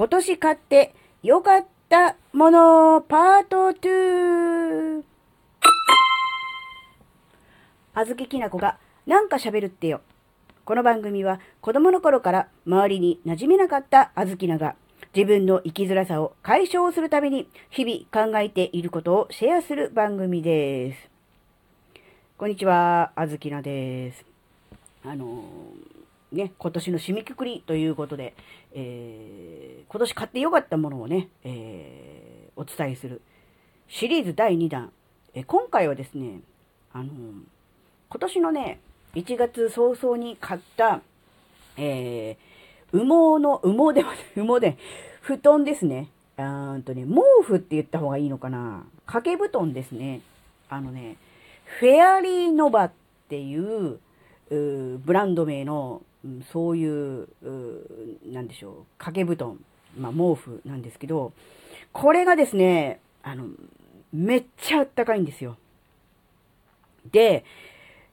[0.00, 5.02] 今年買って良かったものパート2
[7.92, 10.00] あずききなこがなんか喋るってよ。
[10.64, 14.74] この番組は子供の頃から周りに馴染めなかったあずきなが
[15.14, 21.10] 自分の生きづらさを解消するために日々考えていることをシェアする番組です。
[22.38, 24.24] こんにちは、あずきなです。
[25.04, 28.34] あのー、ね、今年の締めくくりということで、
[28.72, 33.20] えー、今年買ってよかったものをね、えー、お伝えする
[33.88, 34.92] シリーズ第2弾。
[35.32, 36.40] え今回はですね、
[36.92, 37.12] あの
[38.08, 38.80] 今年のね、
[39.14, 41.02] 1月早々に買った、
[41.76, 43.02] えー、羽
[43.38, 44.02] 毛の、羽毛で、
[44.36, 44.76] 羽毛で、
[45.20, 46.08] 布団ですね。
[46.38, 48.84] うんとね、毛布って言った方がいいのかな。
[49.06, 50.22] 掛け布団ですね。
[50.68, 51.16] あのね、
[51.64, 52.92] フェアリーノバっ
[53.28, 54.00] ていう
[54.50, 56.02] うブランド名の、
[56.52, 59.58] そういうう、なんでしょう、掛け布団、
[59.98, 61.32] まあ、毛布なんですけど、
[61.92, 63.48] これがですね、あの、
[64.12, 65.56] めっちゃあったかいんですよ。
[67.10, 67.44] で、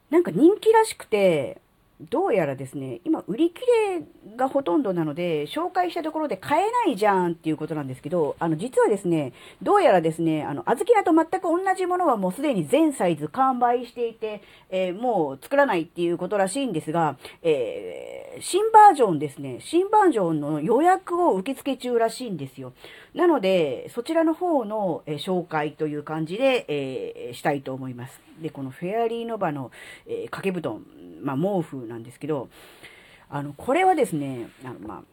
[0.09, 1.62] なんか人気らしくて、
[2.00, 22.73] どうやらですね、今売り切れがほとんどなので、紹介したところで買えないじゃんっていうことなんですけど、あの、実はですね、どうやらですね、あの、小豆菜と全く同じものはもうすでに全サイズ完売していて、えー、もう作らないっていうことらしいんですが、えー、新バージョンですね、新バージョンの予約を受付中らしいんですよ。
[23.16, 28.22] なので、そちらの方の、え、紹介という感じで、えしたいと思います。
[28.40, 29.72] で、このフェアリーノバの、
[30.06, 30.86] え掛け布団、
[31.22, 32.50] まあ、毛布なんですけど、
[33.30, 35.04] あの、これはですね、あの、まあ、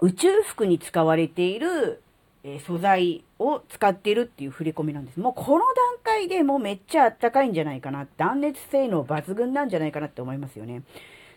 [0.00, 2.02] 宇宙服に使われている、
[2.42, 5.20] えー、素材を使っているっていう振り込みなんです。
[5.20, 5.64] もうこの段
[6.02, 8.06] 階でもうめっちゃあったかいんじゃないかな。
[8.16, 10.82] 断熱性能抜群なんじゃないかなって思いますよね。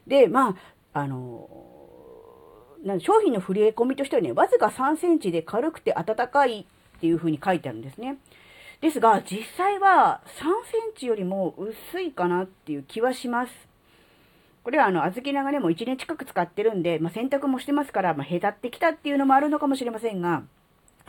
[0.08, 0.56] で、まあ、
[0.94, 8.18] あのー、商品の振り込みとしてはね、わずか3センチで軽くて暖かいっていう風に書いてあるんですね。
[8.80, 13.73] ですが、実際は3センチよりも薄いかなっていう気はします。
[14.64, 20.44] これはあの、小豆菜がね、もう1年近く使ってるんで、まあ、洗濯もしてますから、まあ、へたってきたっていうのもあるのかもしれませんが、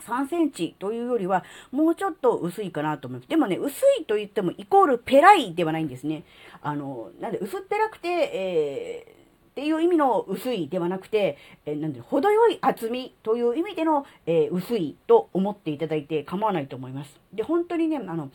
[0.01, 3.29] 3センチというよりは、もうちょっと薄いかなと思います。
[3.29, 6.23] でもね、薄いと言ってもイコールペライではないんですね。
[6.61, 17.17] あの、なんで薄っぺらくて、えーっていう意味の薄いではなくて、えー、なんで、程よい厚みという意味での、えー、薄いと思っていただいて構わないと思います。
[17.31, 18.31] で、本当にね、あの、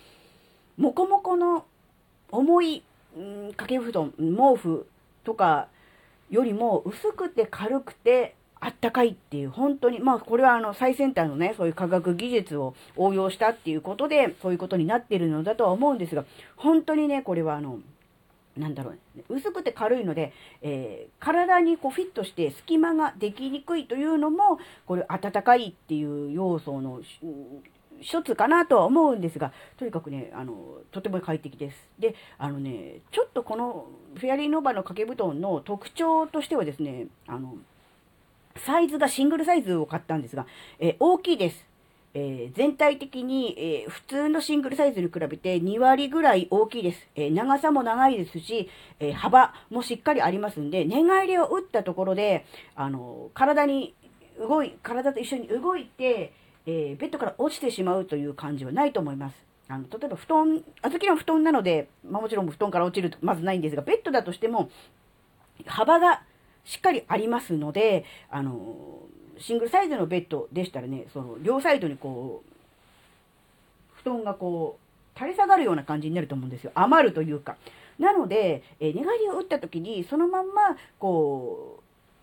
[0.78, 1.66] もこもこの
[2.30, 2.82] 重い、
[3.18, 4.86] ん、掛け布団、毛布
[5.24, 5.68] とか
[6.30, 16.24] よりも薄くて軽くてあったかいっていう、本当に、まあこれはあの最先端のね、そういう科学技術を応用したっていうことで、そういうことになってるのだとは思うんですが、
[16.56, 17.78] 本当にね、これはあの、
[18.58, 18.98] なんだろう、
[19.36, 27.00] 薄くて軽いので、えー、体にこうフィットして隙間ができにくいというのも、これ暖かいっていう要素の
[28.00, 30.54] 一つかなとは思うんですが、とにかくね、あの、
[30.90, 31.76] とても快適です。
[31.98, 37.54] で、あのね、ちょっとこのフェアリーノバの掛け布団の特徴としてはですね、あの、
[38.56, 40.46] サイズがシングルサイズを買ったんですが、
[40.78, 41.70] え、大きいです。
[42.12, 47.06] えー、全体的に、えー、普通のシングルサイズに比べて2割ぐらい大きいです。
[47.14, 48.68] えー、長さも長いですし、
[48.98, 52.44] え幅もしっかりありますんで、寝返りを打ったところで、
[52.74, 53.94] あの、体に
[54.40, 56.32] 動い、体と一緒に動いて、
[56.66, 59.36] えベッドから落ちてしまうという感じはないと思います。
[59.68, 64.70] あの、例えば布団、あずきの布団なので、まあ、もちろん布団から落ちるとまずないんですが、ベッドだとしても、
[65.66, 66.22] 幅が
[66.64, 69.00] しっかりありますので、あの
[69.38, 72.50] シングルサイズのベッドでしたらね、その両サイドにこう、
[73.94, 76.72] 布団がこう、垂れ下がるような感じになると思うんですよ。
[76.74, 77.56] 余るというか。
[77.98, 81.80] なので、え寝返りを打った時に、そのまんま、こ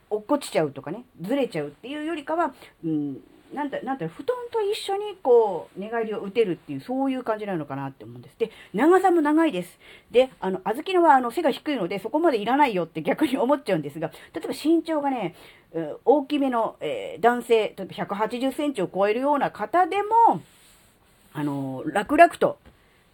[0.10, 3.22] う、落っこちちゃうとかね、ずれちゃうっていうよりかは、うん、
[3.54, 8.38] なんだ、なんだ、布団と一緒にこう、寝返りを打てるっていう、そういう感じなのかなって思うんです。
[8.38, 9.80] で、長さも長いです。
[10.12, 15.36] で、あの、小豆のはあの、背が低いので、そこまでいらないよって逆に思っちゃうんですが、例えば身長がね、
[16.06, 20.42] 大きめの、えー、男性、例えば180センチを超えるような方でも、
[21.34, 22.58] あの、楽々と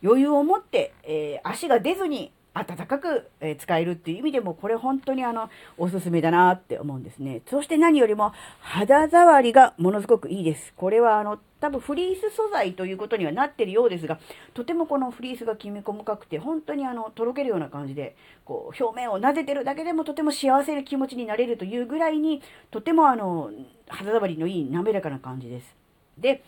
[0.03, 7.41] 余裕を持って、えー、足が出ずに暖かく、使えるっていう意味でも、これ本当にあの、おすすめだなって思うんですね。
[7.47, 10.71] そして何よりも、肌触りがものすごくいいです。
[10.75, 14.19] これはあの、多分フリース素材ということにはなってるようですが、
[14.53, 18.15] とてもこのフリースがきめ細かくて、本当にあの、とろけるような感じで、
[18.45, 23.49] こう、表面を撫でてるだけでもとても幸せな気持ちになれるというぐらいに、とてもあの、
[23.87, 25.75] 肌触りのいい滑らかな感じです。
[26.19, 26.43] で、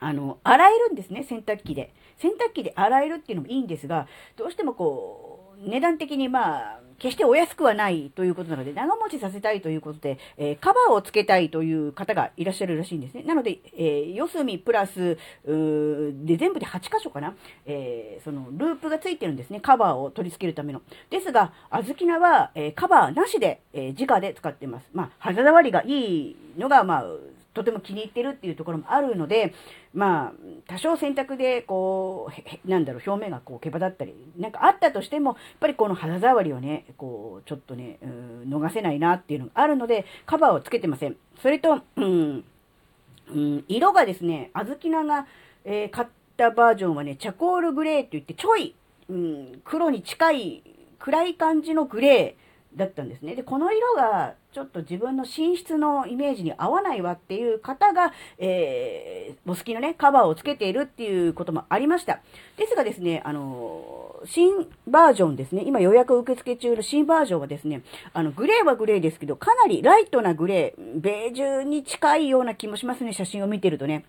[0.00, 1.94] あの、洗えるんですね、洗濯機で。
[2.18, 4.06] 洗濯機で洗えるっていうのもいいんですが、
[4.36, 13.24] どうしてもこう、値段的にまあ、決してお安くはないということなので、長持ちさせたいということで、えー、カバーをつけたいという方がいらっしゃるらしいんですね。
[13.24, 17.34] なので、えー、四隅プラス、で、全部で8箇所かな、
[17.66, 19.60] えー、その、ループがついてるんですね。
[19.60, 20.82] カバーを取り付けるための。
[21.10, 24.88] ですが、あずきなは、えー、カバーなしで、えー、直で使ってます。
[24.92, 27.04] まあ、肌触りがいいのが、まあ、
[27.54, 29.54] とても気に入ってるっていうところもあるので、
[29.94, 30.32] まあ、
[30.66, 32.30] 多少洗濯で、こ
[32.66, 41.16] う、なんだろう、表面がこう、毛羽立ったり、なんかあったとしても、やっぱりこの肌触りをね、こう、ちょっとね、うん、逃せないなっていうのがあるので、カバーをつけてません。
[41.40, 42.44] それと、うん、
[43.28, 45.26] うん、色がですね、あずきなが、
[45.64, 48.74] えー、買ったバージョンはね、チャコールグレーって言って、ちょい、
[49.08, 50.62] うん、黒に近い、
[50.98, 52.43] 暗い感じのグレー、
[52.76, 53.34] だったんですね。
[53.34, 62.20] で、この色がちょっと自分の寝室のイメージに合わないわっていう方が、えー、お好きのね、カバーをつけているっていうこともありました。
[62.56, 67.82] ですがですね、あのー、新バージョンですね、今予約受付中の新バージョンはですね、
[68.12, 74.04] あの、グレーはグレーですけど、かなりライトなグレー、ベージュに近いような気もしますね、写真を見てるとね。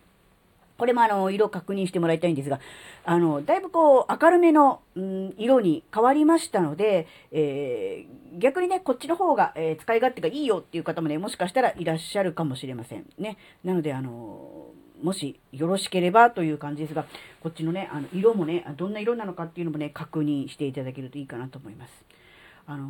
[0.78, 2.60] これもあの、色確認してもらいたいんですが、
[3.06, 13.06] あの、だいぶこう、明るめの、うん、色に変わりましたので、えー、逆にね、こっちの方が、えー、使い勝手がいいよっていう方もね、もしかしたらいらっしゃるかもしれません。
[13.18, 13.38] ね。
[13.64, 14.68] なので、あの
[15.02, 17.06] もしよろしければという感じですが、
[17.42, 21.92] こっちのね、あの、色もね、どんな色なのかっていうのもね、確認していただけるといいかなと思います。
[22.68, 22.90] あの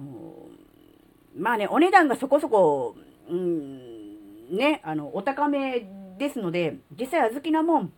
[1.37, 2.95] まあね、お値段がそこそこ、
[3.29, 5.85] うん、ね、あの、お高め
[6.17, 7.93] ですので、実際、あずきなもん、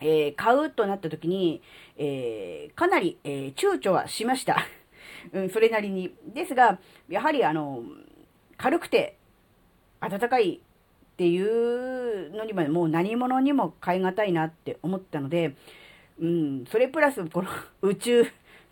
[0.00, 1.62] えー、買うとなった時に、
[1.96, 4.66] えー、かなり、えー、躊躇はしました。
[5.32, 6.14] うん、それなりに。
[6.26, 6.78] ですが、
[7.08, 7.82] やはり、あの、
[8.56, 9.16] 軽くて、
[10.00, 15.54] 暖かいっていうのにも、もう何者にも買い難いなって思ったので、
[16.18, 17.48] うん、それプラス、この
[17.82, 18.24] 宇宙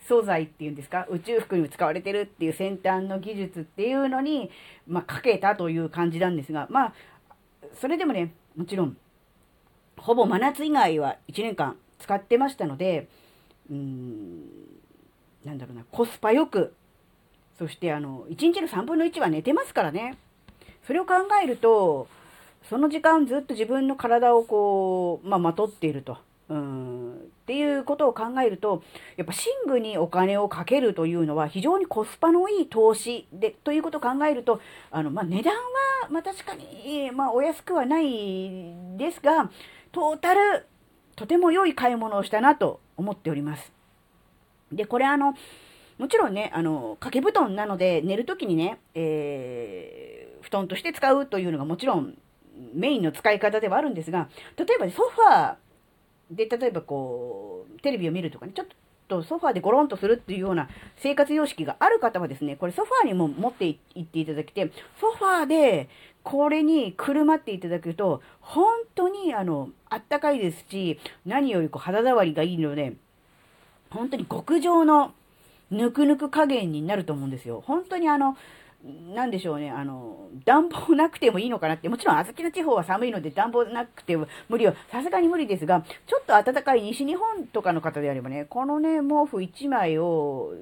[0.08, 4.50] 素材っていうんですか、宇宙服に使われてるっていう先端の技術っていうのに、
[4.86, 6.94] まあ、かけたという感じなんですが、まあ、
[7.74, 8.96] それでもね、もちろん、
[9.96, 13.08] ほぼ真夏以外は1年間使ってましたので、
[13.70, 14.44] うーん、
[15.44, 16.74] なんだろうな、コスパよく、
[17.58, 20.16] そしてあの、1日の3分の1は寝てますからね。
[20.86, 22.08] それを考えると、
[22.68, 26.18] その時間ずっと自分の体をこう、まあ、まとっていると。
[26.48, 28.82] うん、っていうことを考えると、
[29.16, 34.60] やっぱ寝具にお金をかけるというのは非常にコスパのいい投資で、ということを考えると、
[34.90, 35.60] あの、まあ、値段は、
[36.10, 39.50] まあ、確かに、まあ、お安くはないですが、
[39.90, 40.66] トータル、
[41.16, 43.72] とても良い買い物をしたなと思っております。
[44.70, 45.34] で、これあの、
[45.98, 52.16] もちろんね、あの、掛け布団なので寝るときにね、えー、布団として使うというのがもちろん
[52.72, 55.54] メインの使い方ではあるんですが、例えばソファー、
[56.30, 58.66] で、例えばこう、テレビを見るとかね、ちょっ
[59.08, 65.88] とソファーでゴロンとするっていうような生活様式がある方はですね、これソファーにも持っていっていただきて、ソファーで
[66.22, 72.94] これにくるまっていただくと、本当にあの、あったかいですし、何よりこう肌触りがいいので、
[73.90, 75.12] 本当に極上の
[75.70, 77.62] ぬくぬく加減になると思うんですよ。
[77.66, 78.36] 本当にあの、
[78.82, 90.54] なんでしょうね、あの、暖房なくてもいいのかなって、もちろん小豆の地方は寒いので暖房なくても無理は、さすがに無理ですが、ちょっと暖かい西日本とかの方であればね、このね、毛布1枚を、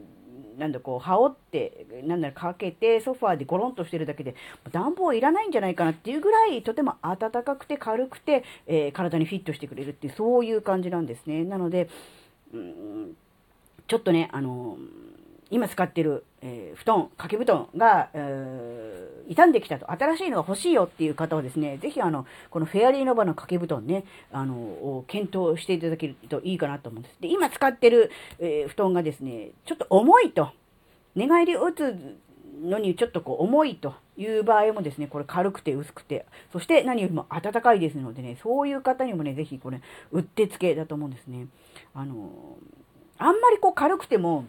[0.59, 4.35] なんだこう、羽織って、なんだ、かけて、ソファーでゴロンとしてるだけで、
[4.73, 11.45] 暖房いらないんじゃないかなっていうぐらい、とても暖かくて軽くて、えー、体にフィットしてくれるっていう、そういう感じなんですね。
[11.45, 11.89] なので、
[12.53, 13.17] うん、
[13.87, 14.77] ちょっとね、あの
[15.51, 27.17] 今使ってる、えー、布団、掛け布団が、えー、傷んできたと、新しいのが欲しいよっていう方はですね、ぜひあの、このフェアリーノバの掛け布団ね、あの、を検討していただけるといいかなと思うんです。
[27.21, 30.51] で、今使ってる、えー、布団がですね、ちょっと重いと、
[31.15, 32.19] 寝返りを打つ
[32.63, 39.81] のにちょっとこう重いという場合もですね、これ軽くて薄くて、そして何よりも暖かいですのでね、そういう方にもね、ぜひこれ、
[40.13, 41.47] うってつけだと思うんですね。
[41.95, 42.59] あの、
[43.19, 44.47] あんまりこう軽くても、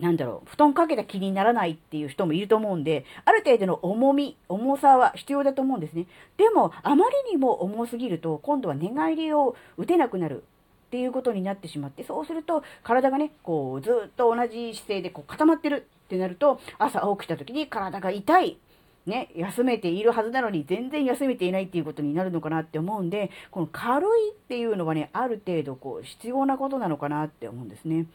[0.00, 6.06] なんだろう、布団かけた気にならないっていう人もいると思うんで、ある程度の重み、重さは必要だと思うんですね。
[6.36, 18.58] でも、あまりにも重すぎると、今度は寝返りを打てなくなるっていうことになってしまって、そうすると、体がね、こう、ずっと同じ姿勢でこう固まってるってなると、朝起きた時に体が痛い。
[19.06, 28.06] ね、休めているはずなのに全然休めていないっていうことになるのかなって思うんで、この軽いっていうのはね、ある程度こう必要なことなのかなって思うんですね。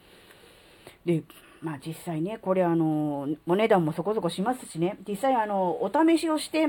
[1.04, 1.22] で、
[1.62, 6.68] まあ実際ね、これあの、お値段もそこそこしますしね、実際あの、お試しをして、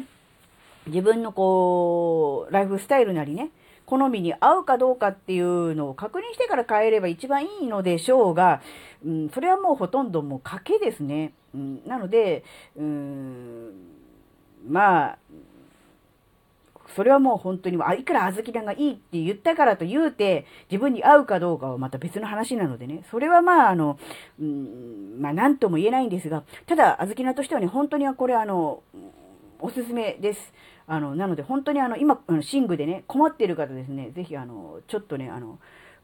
[0.88, 3.52] 自分のこう、ライフスタイルなりね、
[3.86, 8.62] 好みに合うかどうかっていうのを確認してから変えれば一番いいのでしょうが、
[9.06, 11.34] うん、それはもうほとんどもう賭けですね。
[11.54, 12.44] うん、なので、
[12.78, 13.74] うーん、
[14.68, 15.18] まあ、
[16.96, 24.00] それはもう本当に、あ、いくら小豆がいいって言ったからと言うて、自分に合うかどうかはまた別の話なのでね、それはまあ、あの、
[24.40, 28.82] うん、まあ、なんとも言えないんですが、ただ、小豆菜としてはね、本当にはこれ、あの、
[29.60, 30.54] おすすめです。
[30.88, 35.60] あの、なので、本当にあの、今、あの、寝具でね、困っている方ですね、ぜひ、あの、ちょっとね、あの、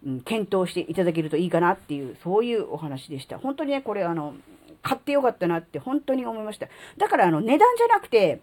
[0.05, 3.39] うん、検討していただけるといいかなっていう、そういうお話でした。
[3.39, 4.35] 本当にね、これ、あの、
[4.83, 6.67] 買ってよかったなって本当に思いました。
[6.97, 8.41] だから、あの、値段じゃなくて、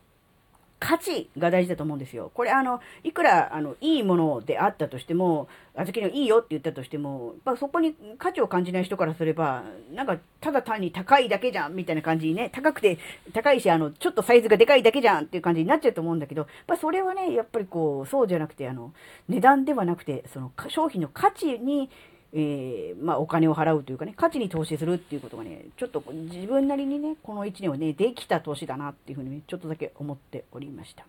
[0.84, 2.30] 価値が大事だと思うんですよ。
[2.34, 9.64] これあの、いくらあの、いいものであったとしても、あずきのいいよって言ったとしても、やっぱそこに価値を感じない人からすれば、
[9.94, 12.98] なんかただ単に高いだけじゃんみたいな感じにね、高くて
[13.32, 18.92] 高いし、あの、ちょっとサイズがでかいだけじゃんっていう感じになっちゃうと思うんだけど、やっぱそれはね、やっぱりこう、そうじゃなくて、あの、
[19.30, 21.88] 値段ではなくて、その商品の価値に
[22.36, 31.06] えー、まあ、お金を払うというかね、価値に投資するっていうことがね、ちょっと自分なりにね、この1年はね、できた投資だなっていうふうにね、ちょっとだけ思っておりました。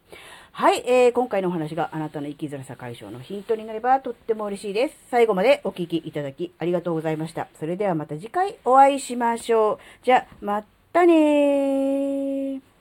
[0.51, 4.95] はい、えー、今回のお話があなたの生きづらさ解消のヒントになればとっても嬉しいです。
[5.09, 7.47] 最後までお聴きいただきありがとうございました。
[7.59, 10.05] それではまた次回お会いしましょう。
[10.05, 10.63] じゃ、ま
[10.93, 12.74] たねー。